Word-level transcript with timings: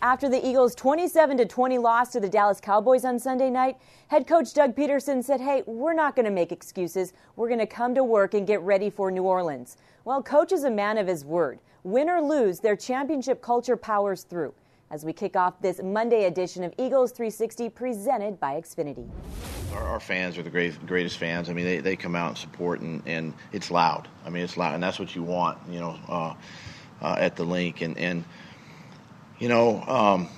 After 0.00 0.28
the 0.28 0.46
Eagles' 0.46 0.76
27 0.76 1.48
20 1.48 1.78
loss 1.78 2.12
to 2.12 2.20
the 2.20 2.28
Dallas 2.28 2.60
Cowboys 2.60 3.04
on 3.04 3.18
Sunday 3.18 3.50
night, 3.50 3.78
head 4.06 4.28
coach 4.28 4.54
Doug 4.54 4.76
Pederson 4.76 5.24
said, 5.24 5.40
Hey, 5.40 5.64
we're 5.66 5.92
not 5.92 6.14
going 6.14 6.24
to 6.24 6.30
make 6.30 6.52
excuses. 6.52 7.12
We're 7.34 7.48
going 7.48 7.58
to 7.58 7.66
come 7.66 7.96
to 7.96 8.04
work 8.04 8.34
and 8.34 8.46
get 8.46 8.60
ready 8.60 8.90
for 8.90 9.10
New 9.10 9.24
Orleans. 9.24 9.76
Well, 10.04 10.22
coach 10.22 10.52
is 10.52 10.62
a 10.62 10.70
man 10.70 10.98
of 10.98 11.08
his 11.08 11.24
word. 11.24 11.58
Win 11.82 12.08
or 12.08 12.22
lose, 12.22 12.60
their 12.60 12.76
championship 12.76 13.42
culture 13.42 13.76
powers 13.76 14.22
through. 14.22 14.54
As 14.92 15.04
we 15.04 15.12
kick 15.12 15.34
off 15.34 15.60
this 15.60 15.82
Monday 15.82 16.26
edition 16.26 16.62
of 16.62 16.72
Eagles 16.78 17.10
360 17.10 17.68
presented 17.70 18.38
by 18.38 18.54
Xfinity. 18.54 19.08
Our, 19.74 19.82
our 19.82 20.00
fans 20.00 20.38
are 20.38 20.44
the 20.44 20.50
great, 20.50 20.86
greatest 20.86 21.18
fans. 21.18 21.50
I 21.50 21.54
mean, 21.54 21.64
they, 21.64 21.78
they 21.78 21.96
come 21.96 22.14
out 22.14 22.28
and 22.28 22.38
support, 22.38 22.80
and, 22.80 23.02
and 23.04 23.34
it's 23.52 23.72
loud. 23.72 24.06
I 24.24 24.30
mean, 24.30 24.44
it's 24.44 24.56
loud, 24.56 24.74
and 24.74 24.82
that's 24.82 25.00
what 25.00 25.16
you 25.16 25.24
want, 25.24 25.58
you 25.68 25.80
know, 25.80 25.98
uh, 26.08 26.34
uh, 27.02 27.16
at 27.18 27.34
the 27.34 27.44
Linc. 27.44 27.80
And, 27.80 27.98
and 27.98 28.24
you 29.38 29.48
know, 29.48 29.82
um, 29.82 30.28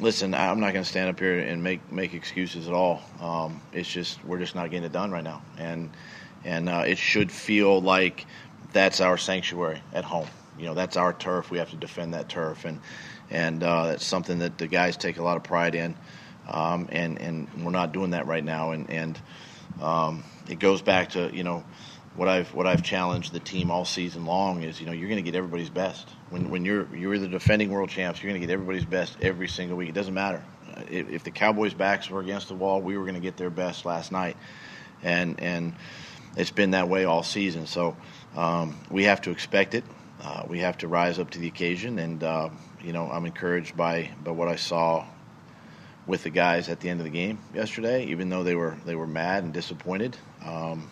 listen, 0.00 0.34
I'm 0.34 0.60
not 0.60 0.72
going 0.72 0.84
to 0.84 0.88
stand 0.88 1.08
up 1.08 1.18
here 1.18 1.38
and 1.38 1.62
make 1.62 1.90
make 1.90 2.14
excuses 2.14 2.68
at 2.68 2.74
all. 2.74 3.02
Um, 3.20 3.60
it's 3.72 3.90
just 3.90 4.24
we're 4.24 4.38
just 4.38 4.54
not 4.54 4.70
getting 4.70 4.84
it 4.84 4.92
done 4.92 5.10
right 5.10 5.24
now, 5.24 5.42
and 5.58 5.90
and 6.44 6.68
uh, 6.68 6.84
it 6.86 6.98
should 6.98 7.32
feel 7.32 7.80
like 7.80 8.26
that's 8.72 9.00
our 9.00 9.16
sanctuary 9.16 9.80
at 9.92 10.04
home. 10.04 10.28
You 10.58 10.66
know, 10.66 10.74
that's 10.74 10.96
our 10.96 11.12
turf. 11.12 11.50
We 11.50 11.58
have 11.58 11.70
to 11.70 11.76
defend 11.76 12.14
that 12.14 12.28
turf, 12.28 12.64
and 12.64 12.80
and 13.30 13.62
uh, 13.62 13.86
that's 13.88 14.04
something 14.04 14.40
that 14.40 14.58
the 14.58 14.66
guys 14.66 14.96
take 14.96 15.18
a 15.18 15.22
lot 15.22 15.36
of 15.36 15.42
pride 15.44 15.74
in. 15.74 15.96
Um, 16.48 16.88
and 16.90 17.20
and 17.20 17.64
we're 17.64 17.70
not 17.70 17.92
doing 17.92 18.10
that 18.10 18.26
right 18.26 18.44
now, 18.44 18.72
and 18.72 18.90
and 18.90 19.18
um, 19.80 20.24
it 20.48 20.58
goes 20.58 20.82
back 20.82 21.10
to 21.10 21.34
you 21.34 21.44
know 21.44 21.64
what 22.14 22.28
I've 22.28 22.52
what 22.54 22.66
I've 22.66 22.82
challenged 22.82 23.32
the 23.32 23.40
team 23.40 23.70
all 23.70 23.84
season 23.84 24.26
long 24.26 24.62
is 24.62 24.80
you 24.80 24.86
know 24.86 24.92
you're 24.92 25.08
going 25.08 25.22
to 25.22 25.30
get 25.30 25.36
everybody's 25.36 25.70
best. 25.70 26.08
When 26.30 26.50
when 26.50 26.64
you're 26.64 26.94
you're 26.94 27.18
the 27.18 27.28
defending 27.28 27.70
world 27.70 27.88
champs 27.88 28.22
you're 28.22 28.30
going 28.30 28.40
to 28.40 28.46
get 28.46 28.52
everybody's 28.52 28.84
best 28.84 29.16
every 29.22 29.48
single 29.48 29.76
week. 29.76 29.88
It 29.88 29.94
doesn't 29.94 30.12
matter. 30.12 30.44
If, 30.90 31.08
if 31.08 31.24
the 31.24 31.30
Cowboys 31.30 31.74
backs 31.74 32.10
were 32.10 32.20
against 32.20 32.48
the 32.48 32.54
wall 32.54 32.82
we 32.82 32.96
were 32.96 33.04
going 33.04 33.14
to 33.14 33.20
get 33.20 33.36
their 33.36 33.50
best 33.50 33.84
last 33.84 34.12
night. 34.12 34.36
And 35.02 35.40
and 35.40 35.74
it's 36.36 36.50
been 36.50 36.72
that 36.72 36.88
way 36.88 37.04
all 37.04 37.22
season. 37.22 37.66
So 37.66 37.96
um, 38.36 38.78
we 38.90 39.04
have 39.04 39.22
to 39.22 39.30
expect 39.30 39.74
it. 39.74 39.84
Uh, 40.22 40.44
we 40.48 40.60
have 40.60 40.78
to 40.78 40.88
rise 40.88 41.18
up 41.18 41.30
to 41.30 41.38
the 41.38 41.48
occasion. 41.48 41.98
And 41.98 42.22
uh, 42.22 42.50
you 42.82 42.92
know 42.92 43.10
I'm 43.10 43.24
encouraged 43.24 43.74
by 43.74 44.10
by 44.22 44.32
what 44.32 44.48
I 44.48 44.56
saw 44.56 45.06
with 46.06 46.24
the 46.24 46.30
guys 46.30 46.68
at 46.68 46.80
the 46.80 46.90
end 46.90 46.98
of 46.98 47.04
the 47.04 47.12
game 47.12 47.38
yesterday 47.54 48.06
even 48.06 48.28
though 48.28 48.42
they 48.42 48.56
were 48.56 48.76
they 48.84 48.96
were 48.96 49.06
mad 49.06 49.44
and 49.44 49.54
disappointed. 49.54 50.14
Um, 50.44 50.90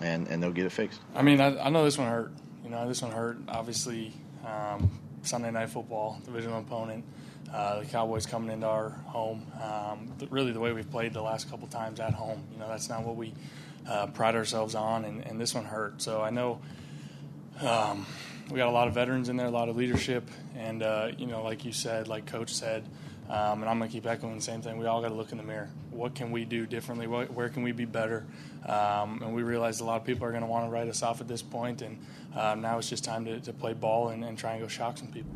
and 0.00 0.28
and 0.28 0.42
they'll 0.42 0.52
get 0.52 0.66
it 0.66 0.72
fixed. 0.72 1.00
I 1.14 1.22
mean, 1.22 1.40
I, 1.40 1.58
I 1.58 1.70
know 1.70 1.84
this 1.84 1.98
one 1.98 2.08
hurt. 2.08 2.32
You 2.62 2.70
know, 2.70 2.88
this 2.88 3.02
one 3.02 3.12
hurt. 3.12 3.38
Obviously, 3.48 4.12
um, 4.46 4.90
Sunday 5.22 5.50
night 5.50 5.70
football, 5.70 6.20
divisional 6.24 6.60
opponent. 6.60 7.04
Uh, 7.52 7.80
the 7.80 7.86
Cowboys 7.86 8.26
coming 8.26 8.50
into 8.50 8.66
our 8.66 8.90
home. 9.06 9.46
Um, 9.62 10.12
really, 10.30 10.52
the 10.52 10.60
way 10.60 10.72
we've 10.72 10.90
played 10.90 11.12
the 11.12 11.22
last 11.22 11.50
couple 11.50 11.68
times 11.68 12.00
at 12.00 12.12
home. 12.12 12.42
You 12.52 12.58
know, 12.58 12.68
that's 12.68 12.88
not 12.88 13.04
what 13.04 13.16
we 13.16 13.32
uh, 13.88 14.06
pride 14.08 14.34
ourselves 14.34 14.74
on, 14.74 15.04
and, 15.04 15.24
and, 15.26 15.40
this 15.40 15.54
one 15.54 15.64
hurt. 15.64 16.00
So 16.00 16.22
I 16.22 16.30
know 16.30 16.60
um, 17.60 18.06
we 18.50 18.56
got 18.56 18.68
a 18.68 18.72
lot 18.72 18.88
of 18.88 18.94
veterans 18.94 19.28
in 19.28 19.36
there, 19.36 19.46
a 19.46 19.50
lot 19.50 19.68
of 19.68 19.76
leadership, 19.76 20.28
and 20.56 20.82
uh, 20.82 21.12
you 21.16 21.26
know, 21.26 21.42
like 21.42 21.64
you 21.64 21.72
said, 21.72 22.08
like 22.08 22.26
Coach 22.26 22.52
said, 22.52 22.88
um, 23.28 23.62
and 23.62 23.70
I'm 23.70 23.78
going 23.78 23.90
to 23.90 23.92
keep 23.92 24.06
echoing 24.06 24.36
the 24.36 24.42
same 24.42 24.60
thing. 24.60 24.76
We 24.78 24.86
all 24.86 25.00
got 25.00 25.08
to 25.08 25.14
look 25.14 25.32
in 25.32 25.38
the 25.38 25.44
mirror. 25.44 25.70
What 25.90 26.14
can 26.14 26.30
we 26.30 26.44
do 26.44 26.66
differently? 26.66 27.06
What, 27.06 27.32
where 27.32 27.48
can 27.48 27.62
we 27.62 27.72
be 27.72 27.84
better? 27.84 28.26
Um, 28.66 29.22
and 29.22 29.34
we 29.34 29.42
realize 29.42 29.80
a 29.80 29.84
lot 29.84 30.00
of 30.00 30.06
people 30.06 30.26
are 30.26 30.30
going 30.30 30.42
to 30.42 30.48
want 30.48 30.66
to 30.66 30.70
write 30.70 30.88
us 30.88 31.02
off 31.02 31.20
at 31.20 31.28
this 31.28 31.42
point, 31.42 31.82
and 31.82 31.98
um, 32.36 32.60
now 32.60 32.78
it's 32.78 32.88
just 32.88 33.04
time 33.04 33.24
to, 33.24 33.40
to 33.40 33.52
play 33.52 33.72
ball 33.72 34.08
and, 34.08 34.24
and 34.24 34.38
try 34.38 34.52
and 34.52 34.62
go 34.62 34.68
shock 34.68 34.98
some 34.98 35.08
people. 35.08 35.32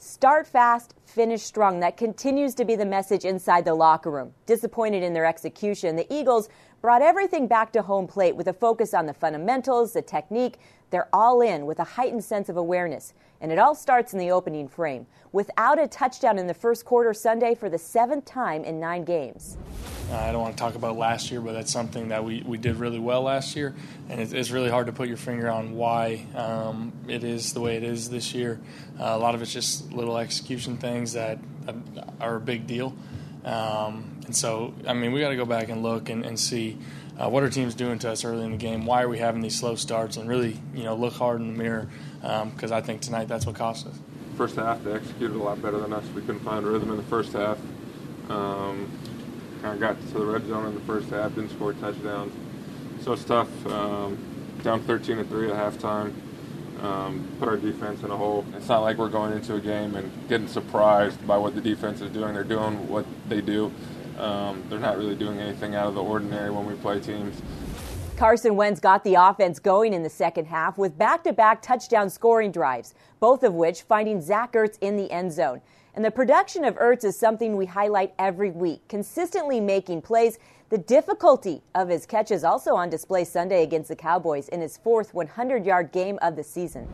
Start 0.00 0.46
fast, 0.46 0.94
finish 1.04 1.42
strong. 1.42 1.80
That 1.80 1.96
continues 1.96 2.54
to 2.54 2.64
be 2.64 2.76
the 2.76 2.86
message 2.86 3.24
inside 3.24 3.64
the 3.64 3.74
locker 3.74 4.10
room. 4.10 4.32
Disappointed 4.46 5.02
in 5.02 5.12
their 5.12 5.26
execution, 5.26 5.96
the 5.96 6.12
Eagles 6.12 6.48
brought 6.80 7.02
everything 7.02 7.46
back 7.46 7.72
to 7.72 7.82
home 7.82 8.06
plate 8.06 8.36
with 8.36 8.46
a 8.48 8.52
focus 8.52 8.94
on 8.94 9.06
the 9.06 9.14
fundamentals, 9.14 9.92
the 9.92 10.02
technique. 10.02 10.58
They're 10.90 11.08
all 11.12 11.40
in 11.40 11.66
with 11.66 11.78
a 11.78 11.84
heightened 11.84 12.24
sense 12.24 12.48
of 12.48 12.56
awareness. 12.56 13.12
And 13.40 13.52
it 13.52 13.58
all 13.58 13.74
starts 13.74 14.12
in 14.12 14.18
the 14.18 14.30
opening 14.30 14.68
frame. 14.68 15.06
Without 15.30 15.78
a 15.78 15.86
touchdown 15.86 16.38
in 16.38 16.46
the 16.46 16.54
first 16.54 16.84
quarter 16.84 17.12
Sunday 17.14 17.54
for 17.54 17.68
the 17.68 17.78
seventh 17.78 18.24
time 18.24 18.64
in 18.64 18.80
nine 18.80 19.04
games. 19.04 19.56
Uh, 20.10 20.16
I 20.16 20.32
don't 20.32 20.40
want 20.40 20.56
to 20.56 20.60
talk 20.60 20.74
about 20.74 20.96
last 20.96 21.30
year, 21.30 21.40
but 21.40 21.52
that's 21.52 21.70
something 21.70 22.08
that 22.08 22.24
we, 22.24 22.42
we 22.46 22.56
did 22.56 22.76
really 22.76 22.98
well 22.98 23.22
last 23.22 23.54
year. 23.54 23.74
And 24.08 24.20
it's, 24.20 24.32
it's 24.32 24.50
really 24.50 24.70
hard 24.70 24.86
to 24.86 24.92
put 24.92 25.06
your 25.06 25.18
finger 25.18 25.50
on 25.50 25.74
why 25.74 26.26
um, 26.34 26.92
it 27.06 27.22
is 27.22 27.52
the 27.52 27.60
way 27.60 27.76
it 27.76 27.84
is 27.84 28.08
this 28.08 28.34
year. 28.34 28.58
Uh, 28.98 29.04
a 29.04 29.18
lot 29.18 29.34
of 29.34 29.42
it's 29.42 29.52
just 29.52 29.92
little 29.92 30.16
execution 30.16 30.78
things 30.78 31.12
that 31.12 31.38
are 32.20 32.36
a 32.36 32.40
big 32.40 32.66
deal. 32.66 32.94
Um, 33.44 34.17
and 34.28 34.36
so, 34.36 34.74
I 34.86 34.92
mean, 34.92 35.12
we 35.12 35.20
got 35.20 35.30
to 35.30 35.36
go 35.36 35.46
back 35.46 35.70
and 35.70 35.82
look 35.82 36.10
and, 36.10 36.22
and 36.22 36.38
see 36.38 36.76
uh, 37.18 37.30
what 37.30 37.42
are 37.42 37.48
teams 37.48 37.74
doing 37.74 37.98
to 38.00 38.10
us 38.10 38.26
early 38.26 38.44
in 38.44 38.50
the 38.50 38.58
game? 38.58 38.84
Why 38.84 39.02
are 39.02 39.08
we 39.08 39.18
having 39.18 39.40
these 39.40 39.58
slow 39.58 39.74
starts? 39.74 40.18
And 40.18 40.28
really, 40.28 40.60
you 40.74 40.84
know, 40.84 40.94
look 40.94 41.14
hard 41.14 41.40
in 41.40 41.46
the 41.46 41.58
mirror 41.58 41.88
because 42.20 42.70
um, 42.70 42.76
I 42.76 42.82
think 42.82 43.00
tonight 43.00 43.26
that's 43.26 43.46
what 43.46 43.54
cost 43.54 43.86
us. 43.86 43.98
First 44.36 44.56
half, 44.56 44.84
they 44.84 44.92
executed 44.92 45.34
a 45.34 45.42
lot 45.42 45.62
better 45.62 45.80
than 45.80 45.94
us. 45.94 46.04
We 46.14 46.20
couldn't 46.20 46.40
find 46.40 46.66
rhythm 46.66 46.90
in 46.90 46.98
the 46.98 47.02
first 47.04 47.32
half. 47.32 47.58
Um, 48.28 48.92
kind 49.62 49.74
of 49.74 49.80
got 49.80 49.98
to 49.98 50.18
the 50.18 50.26
red 50.26 50.46
zone 50.46 50.66
in 50.66 50.74
the 50.74 50.80
first 50.82 51.08
half, 51.08 51.34
didn't 51.34 51.50
score 51.50 51.72
touchdowns. 51.72 52.34
So 53.00 53.14
it's 53.14 53.24
tough. 53.24 53.48
Um, 53.66 54.18
down 54.62 54.82
13 54.82 55.16
to 55.16 55.24
3 55.24 55.50
at 55.50 55.56
halftime. 55.56 56.12
Um, 56.82 57.26
put 57.40 57.48
our 57.48 57.56
defense 57.56 58.04
in 58.04 58.10
a 58.12 58.16
hole. 58.16 58.44
It's 58.54 58.68
not 58.68 58.80
like 58.80 58.98
we're 58.98 59.08
going 59.08 59.32
into 59.32 59.56
a 59.56 59.60
game 59.60 59.96
and 59.96 60.12
getting 60.28 60.46
surprised 60.46 61.26
by 61.26 61.36
what 61.36 61.56
the 61.56 61.60
defense 61.60 62.00
is 62.00 62.10
doing. 62.12 62.34
They're 62.34 62.44
doing 62.44 62.88
what 62.88 63.06
they 63.28 63.40
do. 63.40 63.72
Um, 64.18 64.64
they're 64.68 64.80
not 64.80 64.98
really 64.98 65.14
doing 65.14 65.38
anything 65.38 65.74
out 65.74 65.86
of 65.86 65.94
the 65.94 66.02
ordinary 66.02 66.50
when 66.50 66.66
we 66.66 66.74
play 66.74 66.98
teams. 67.00 67.40
Carson 68.16 68.56
Wentz 68.56 68.80
got 68.80 69.04
the 69.04 69.14
offense 69.14 69.60
going 69.60 69.92
in 69.92 70.02
the 70.02 70.10
second 70.10 70.46
half 70.46 70.76
with 70.76 70.98
back 70.98 71.22
to 71.22 71.32
back 71.32 71.62
touchdown 71.62 72.10
scoring 72.10 72.50
drives, 72.50 72.94
both 73.20 73.44
of 73.44 73.54
which 73.54 73.82
finding 73.82 74.20
Zach 74.20 74.54
Ertz 74.54 74.76
in 74.80 74.96
the 74.96 75.08
end 75.12 75.32
zone. 75.32 75.60
And 75.94 76.04
the 76.04 76.10
production 76.10 76.64
of 76.64 76.74
Ertz 76.76 77.04
is 77.04 77.16
something 77.16 77.56
we 77.56 77.66
highlight 77.66 78.14
every 78.18 78.50
week, 78.50 78.86
consistently 78.88 79.60
making 79.60 80.02
plays. 80.02 80.38
The 80.68 80.78
difficulty 80.78 81.62
of 81.74 81.88
his 81.88 82.06
catches 82.06 82.44
also 82.44 82.74
on 82.74 82.90
display 82.90 83.24
Sunday 83.24 83.62
against 83.62 83.88
the 83.88 83.96
Cowboys 83.96 84.48
in 84.48 84.60
his 84.60 84.76
fourth 84.76 85.14
100 85.14 85.64
yard 85.64 85.92
game 85.92 86.18
of 86.20 86.36
the 86.36 86.44
season. 86.44 86.86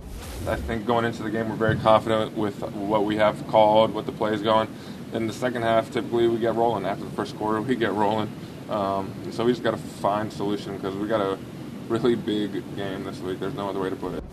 I 0.47 0.57
think 0.57 0.87
going 0.87 1.05
into 1.05 1.23
the 1.23 1.31
game, 1.31 1.49
we're 1.49 1.57
very 1.57 1.77
confident 1.77 2.37
with 2.37 2.63
what 2.75 3.05
we 3.05 3.17
have 3.17 3.47
called, 3.49 3.93
what 3.93 4.07
the 4.07 4.13
play 4.13 4.33
is 4.33 4.43
going 4.43 4.69
in 5.15 5.29
the 5.29 5.33
second 5.33 5.63
half, 5.63 5.91
typically 5.91 6.29
we 6.29 6.39
get 6.39 6.55
rolling. 6.55 6.85
After 6.85 7.05
the 7.05 7.11
first 7.13 7.37
quarter, 7.37 7.63
we 7.63 7.77
get 7.77 7.93
rolling. 7.93 8.29
Um, 8.69 9.13
so 9.31 9.45
we 9.45 9.53
just 9.53 9.63
got 9.63 9.71
to 9.71 9.77
find 9.77 10.33
solution 10.33 10.77
because 10.77 10.95
we 10.97 11.07
got 11.07 11.21
a 11.21 11.39
really 11.89 12.17
big 12.17 12.53
game 12.77 13.05
this 13.05 13.21
week. 13.21 13.39
There's 13.39 13.55
no 13.55 13.69
other 13.69 13.81
way 13.81 13.91
to 13.91 13.97
put 13.97 14.15
it. 14.15 14.25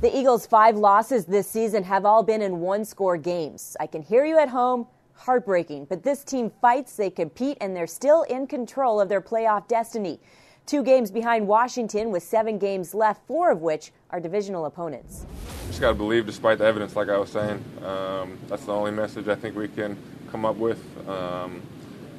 The 0.00 0.16
Eagles' 0.16 0.46
five 0.46 0.76
losses 0.76 1.24
this 1.24 1.48
season 1.48 1.84
have 1.84 2.04
all 2.04 2.22
been 2.22 2.42
in 2.42 2.60
one 2.60 2.84
score 2.84 3.16
games. 3.16 3.76
I 3.80 3.86
can 3.86 4.02
hear 4.02 4.24
you 4.24 4.38
at 4.38 4.48
home. 4.48 4.86
Heartbreaking. 5.14 5.86
But 5.86 6.04
this 6.04 6.22
team 6.22 6.50
fights, 6.60 6.94
they 6.94 7.10
compete, 7.10 7.58
and 7.60 7.74
they're 7.74 7.88
still 7.88 8.22
in 8.22 8.46
control 8.46 9.00
of 9.00 9.08
their 9.08 9.20
playoff 9.20 9.66
destiny. 9.66 10.20
Two 10.68 10.82
games 10.82 11.10
behind 11.10 11.48
Washington 11.48 12.10
with 12.10 12.22
seven 12.22 12.58
games 12.58 12.92
left, 12.92 13.26
four 13.26 13.50
of 13.50 13.62
which 13.62 13.90
are 14.10 14.20
divisional 14.20 14.66
opponents. 14.66 15.24
Just 15.68 15.80
got 15.80 15.88
to 15.88 15.94
believe 15.94 16.26
despite 16.26 16.58
the 16.58 16.66
evidence, 16.66 16.94
like 16.94 17.08
I 17.08 17.16
was 17.16 17.30
saying. 17.30 17.64
Um, 17.82 18.38
that's 18.48 18.66
the 18.66 18.74
only 18.74 18.90
message 18.90 19.28
I 19.28 19.34
think 19.34 19.56
we 19.56 19.68
can 19.68 19.96
come 20.30 20.44
up 20.44 20.56
with. 20.56 20.78
Um, 21.08 21.62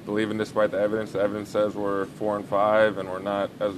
believing 0.03 0.39
despite 0.39 0.71
the 0.71 0.79
evidence. 0.79 1.11
The 1.11 1.19
evidence 1.19 1.49
says 1.49 1.75
we're 1.75 2.05
four 2.05 2.37
and 2.37 2.45
five 2.47 2.97
and 2.97 3.07
we're 3.07 3.19
not 3.19 3.51
as 3.59 3.75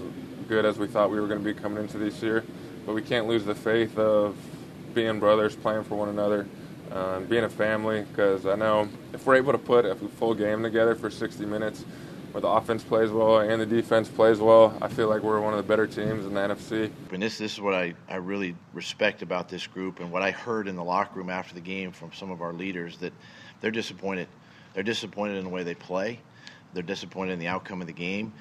good 0.47 0.63
as 0.63 0.79
we 0.79 0.87
thought 0.87 1.11
we 1.11 1.19
were 1.19 1.27
going 1.27 1.43
to 1.43 1.53
be 1.53 1.53
coming 1.53 1.83
into 1.83 1.97
this 1.97 2.23
year. 2.23 2.45
But 2.85 2.95
we 2.95 3.01
can't 3.01 3.27
lose 3.27 3.43
the 3.43 3.55
faith 3.55 3.97
of 3.97 4.37
being 4.93 5.19
brothers, 5.19 5.53
playing 5.53 5.83
for 5.83 5.95
one 5.95 6.07
another, 6.07 6.47
uh, 6.93 7.19
being 7.19 7.43
a 7.43 7.49
family. 7.49 8.05
Because 8.09 8.45
I 8.45 8.55
know 8.55 8.87
if 9.11 9.25
we're 9.25 9.35
able 9.35 9.51
to 9.51 9.57
put 9.57 9.83
a 9.83 9.95
full 9.95 10.33
game 10.33 10.63
together 10.63 10.95
for 10.95 11.09
60 11.09 11.45
minutes, 11.45 11.83
where 12.33 12.41
the 12.41 12.47
offense 12.47 12.83
plays 12.83 13.09
well 13.09 13.39
and 13.39 13.61
the 13.61 13.65
defense 13.65 14.07
plays 14.07 14.39
well, 14.39 14.77
I 14.81 14.87
feel 14.87 15.07
like 15.09 15.21
we're 15.21 15.39
one 15.41 15.53
of 15.53 15.57
the 15.57 15.67
better 15.67 15.87
teams 15.87 16.25
in 16.25 16.33
the 16.33 16.39
NFC. 16.39 16.91
And 17.11 17.21
this, 17.21 17.37
this 17.37 17.53
is 17.53 17.61
what 17.61 17.73
I, 17.73 17.93
I 18.09 18.15
really 18.15 18.55
respect 18.73 19.21
about 19.21 19.49
this 19.49 19.67
group 19.67 19.99
and 19.99 20.11
what 20.11 20.21
I 20.21 20.31
heard 20.31 20.67
in 20.67 20.75
the 20.75 20.83
locker 20.83 21.19
room 21.19 21.29
after 21.29 21.53
the 21.53 21.61
game 21.61 21.91
from 21.91 22.13
some 22.13 22.31
of 22.31 22.41
our 22.41 22.53
leaders 22.53 22.97
that 22.99 23.13
they're 23.59 23.71
disappointed. 23.71 24.27
They're 24.73 24.83
disappointed 24.83 25.37
in 25.37 25.43
the 25.43 25.49
way 25.49 25.63
they 25.63 25.75
play. 25.75 26.19
They're 26.73 26.83
disappointed 26.83 27.33
in 27.33 27.39
the 27.39 27.47
outcome 27.47 27.81
of 27.81 27.87
the 27.87 27.93
game. 27.93 28.33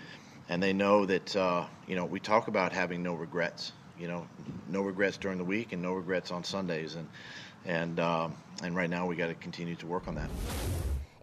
And 0.49 0.63
they 0.63 0.73
know 0.73 1.07
that, 1.07 1.35
uh, 1.37 1.67
you 1.87 1.97
know, 1.97 2.05
we 2.05 2.21
talk 2.21 2.49
about 2.49 2.73
having 2.73 3.03
no 3.03 3.15
regrets. 3.15 3.73
You 3.99 4.09
know, 4.09 4.27
no 4.69 4.83
regrets 4.83 5.17
during 5.17 5.39
the 5.39 5.45
week 5.45 5.73
and 5.73 5.83
no 5.83 5.93
regrets 5.93 6.31
on 6.31 6.43
Sundays. 6.45 6.95
And, 6.95 7.09
and, 7.67 8.01
uh, 8.01 8.29
and 8.63 8.75
right 8.75 8.89
now 8.89 9.07
we 9.07 9.17
got 9.17 9.29
to 9.29 9.35
continue 9.35 9.75
to 9.77 9.87
work 9.87 10.09
on 10.09 10.15
that. 10.15 10.31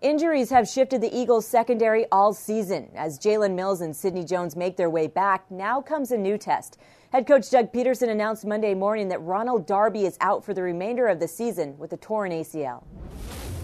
Injuries 0.03 0.51
have 0.51 0.67
shifted 0.69 1.01
the 1.01 1.11
Eagles' 1.17 1.47
secondary 1.47 2.05
all 2.11 2.31
season. 2.31 2.87
As 2.95 3.17
Jalen 3.17 3.55
Mills 3.55 3.81
and 3.81 3.95
Sidney 3.95 4.23
Jones 4.23 4.55
make 4.55 4.77
their 4.77 4.91
way 4.91 5.07
back, 5.07 5.49
now 5.49 5.81
comes 5.81 6.11
a 6.11 6.17
new 6.17 6.37
test. 6.37 6.77
Head 7.11 7.25
coach 7.25 7.49
Doug 7.49 7.73
Pederson 7.73 8.09
announced 8.09 8.45
Monday 8.45 8.75
morning 8.75 9.07
that 9.07 9.19
Ronald 9.23 9.65
Darby 9.65 10.05
is 10.05 10.15
out 10.21 10.45
for 10.45 10.53
the 10.53 10.61
remainder 10.61 11.07
of 11.07 11.19
the 11.19 11.27
season 11.27 11.75
with 11.79 11.93
a 11.93 11.97
torn 11.97 12.31
ACL. 12.31 12.83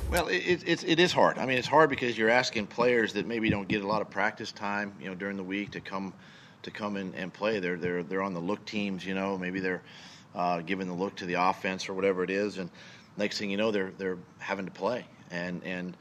Well, 0.10 0.28
it, 0.28 0.64
it, 0.66 0.84
it 0.84 1.00
is 1.00 1.12
hard. 1.12 1.38
I 1.38 1.46
mean, 1.46 1.60
it's 1.60 1.68
hard 1.68 1.92
because 1.92 2.18
you're 2.18 2.32
asking 2.32 2.66
players 2.66 3.14
that 3.14 3.28
maybe 3.28 3.52
don't 3.52 3.68
get 3.68 3.84
a 3.84 3.88
lot 3.88 4.02
of 4.02 4.10
practice 4.10 4.52
time, 4.52 4.96
you 5.00 5.10
know, 5.10 5.14
during 5.16 5.38
the 5.38 5.44
week 5.44 5.70
to 5.72 5.82
come 5.82 6.16
to 6.64 6.72
come 6.72 6.98
in 6.98 7.14
and 7.14 7.32
play. 7.32 7.60
They're 7.60 7.78
they're 7.78 8.02
they're 8.02 8.24
on 8.24 8.34
the 8.34 8.40
look 8.40 8.66
teams, 8.66 9.06
you 9.06 9.14
know. 9.14 9.38
Maybe 9.38 9.60
they're 9.60 9.84
uh, 10.34 10.62
giving 10.62 10.88
the 10.88 10.94
look 10.96 11.16
to 11.18 11.28
the 11.28 11.36
offense 11.36 11.88
or 11.90 11.94
whatever 11.94 12.24
it 12.24 12.32
is, 12.32 12.58
and 12.58 12.72
next 13.18 13.38
thing 13.38 13.52
you 13.52 13.58
know, 13.58 13.70
they're 13.70 13.92
they're 14.00 14.18
having 14.40 14.66
to 14.66 14.72
play, 14.72 15.06
and 15.30 15.62
and 15.64 15.96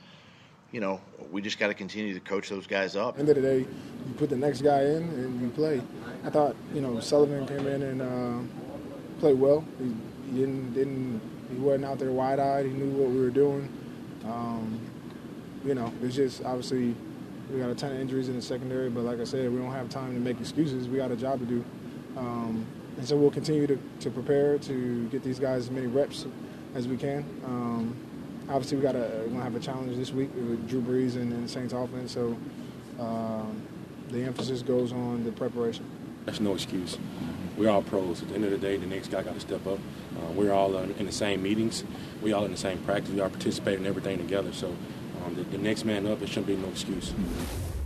you 0.72 0.80
know, 0.80 1.00
we 1.30 1.40
just 1.40 1.58
got 1.58 1.69
to 1.69 1.74
continue 1.74 2.14
to 2.14 2.20
coach 2.20 2.48
those 2.48 2.66
guys 2.66 2.96
up. 2.96 3.19
End 3.19 3.28
of 3.28 3.36
the 3.36 3.42
day, 3.42 3.58
you 3.58 4.14
put 4.16 4.30
the 4.30 4.36
next 4.36 4.62
guy 4.62 4.82
in 4.82 5.02
and 5.02 5.40
you 5.40 5.48
play. 5.50 5.80
I 6.24 6.30
thought 6.30 6.56
you 6.74 6.80
know 6.80 6.98
Sullivan 7.00 7.46
came 7.46 7.66
in 7.66 7.82
and 7.82 8.02
uh, 8.02 9.20
played 9.20 9.38
well. 9.38 9.64
He, 9.78 9.94
he 10.30 10.40
didn't 10.40 10.72
didn't 10.74 11.20
he 11.50 11.58
wasn't 11.58 11.84
out 11.84 11.98
there 11.98 12.10
wide 12.10 12.40
eyed. 12.40 12.66
He 12.66 12.72
knew 12.72 12.90
what 12.90 13.10
we 13.10 13.20
were 13.20 13.30
doing. 13.30 13.69
Um, 14.24 14.80
you 15.64 15.74
know, 15.74 15.92
it's 16.02 16.16
just 16.16 16.44
obviously 16.44 16.94
we 17.52 17.60
got 17.60 17.70
a 17.70 17.74
ton 17.74 17.92
of 17.92 18.00
injuries 18.00 18.28
in 18.28 18.36
the 18.36 18.42
secondary, 18.42 18.88
but 18.88 19.04
like 19.04 19.20
I 19.20 19.24
said, 19.24 19.50
we 19.52 19.58
don't 19.58 19.72
have 19.72 19.90
time 19.90 20.14
to 20.14 20.20
make 20.20 20.40
excuses. 20.40 20.88
We 20.88 20.96
got 20.96 21.10
a 21.10 21.16
job 21.16 21.38
to 21.40 21.44
do. 21.44 21.64
Um, 22.16 22.66
and 22.96 23.06
so 23.06 23.16
we'll 23.16 23.30
continue 23.30 23.66
to, 23.66 23.78
to 24.00 24.10
prepare 24.10 24.58
to 24.58 25.08
get 25.08 25.22
these 25.22 25.38
guys 25.38 25.64
as 25.64 25.70
many 25.70 25.86
reps 25.86 26.26
as 26.74 26.88
we 26.88 26.96
can. 26.96 27.24
Um, 27.44 27.96
obviously, 28.48 28.76
we 28.76 28.82
got 28.82 28.94
we're 28.94 29.28
gonna 29.28 29.42
have 29.42 29.56
a 29.56 29.60
challenge 29.60 29.96
this 29.96 30.12
week 30.12 30.30
with 30.34 30.68
Drew 30.68 30.80
Brees 30.80 31.16
and, 31.16 31.32
and 31.32 31.48
Saints 31.48 31.72
offense. 31.72 32.12
So 32.12 32.36
um, 32.98 33.62
the 34.08 34.22
emphasis 34.24 34.62
goes 34.62 34.92
on 34.92 35.24
the 35.24 35.32
preparation. 35.32 35.84
That's 36.24 36.40
no 36.40 36.54
excuse. 36.54 36.98
We're 37.56 37.70
all 37.70 37.82
pros. 37.82 38.22
At 38.22 38.28
the 38.28 38.34
end 38.34 38.44
of 38.44 38.50
the 38.50 38.58
day, 38.58 38.76
the 38.76 38.86
next 38.86 39.08
guy 39.08 39.22
got 39.22 39.34
to 39.34 39.40
step 39.40 39.66
up. 39.66 39.78
Uh, 39.78 40.32
we're 40.32 40.52
all 40.52 40.76
in 40.76 41.06
the 41.06 41.12
same 41.12 41.42
meetings. 41.42 41.84
We 42.22 42.32
all 42.32 42.44
in 42.44 42.50
the 42.50 42.56
same 42.56 42.78
practice. 42.78 43.10
We 43.12 43.20
all 43.20 43.28
participate 43.28 43.78
in 43.78 43.86
everything 43.86 44.18
together. 44.18 44.52
So 44.52 44.74
um, 45.24 45.34
the, 45.34 45.42
the 45.44 45.58
next 45.58 45.84
man 45.84 46.06
up, 46.06 46.22
it 46.22 46.28
shouldn't 46.28 46.46
be 46.46 46.56
no 46.56 46.68
excuse. 46.68 47.12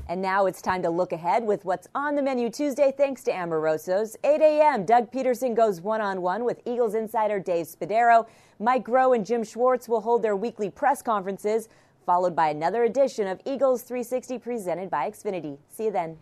And 0.08 0.23
now 0.23 0.47
it's 0.47 0.62
time 0.62 0.82
to 0.82 0.91
look 0.91 1.11
ahead 1.11 1.43
with 1.44 1.64
what's 1.64 1.88
on 1.93 2.14
the 2.14 2.23
menu 2.23 2.49
Tuesday, 2.49 2.94
thanks 2.97 3.25
to 3.25 3.32
Amoroso's. 3.32 4.17
8 4.23 4.41
a.m., 4.41 4.85
Doug 4.85 5.11
Pederson 5.11 5.56
goes 5.56 5.81
one 5.81 6.00
on 6.00 6.23
one 6.23 6.44
with 6.44 6.61
Eagles 6.64 6.94
insider 6.94 7.41
Dave 7.41 7.67
Spadaro. 7.67 8.29
Mike 8.61 8.85
Groh 8.85 9.17
and 9.17 9.26
Jim 9.26 9.43
Schwartz 9.43 9.88
will 9.88 10.03
hold 10.03 10.23
their 10.23 10.37
weekly 10.37 10.70
press 10.70 11.03
conferences, 11.03 11.69
followed 12.05 12.37
by 12.37 12.50
another 12.50 12.85
edition 12.85 13.26
of 13.26 13.41
Eagles 13.44 13.82
360 13.82 14.38
presented 14.38 14.91
by 14.91 15.11
Xfinity. 15.11 15.58
See 15.69 15.87
you 15.87 15.91
then. 15.91 16.17